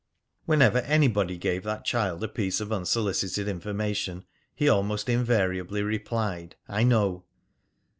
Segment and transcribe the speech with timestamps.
[0.45, 6.81] Whenever anybody gave that child a piece of unsolicited information, he almost invariably replied, "I
[6.83, 7.25] know."